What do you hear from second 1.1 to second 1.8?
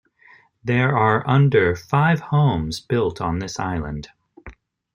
under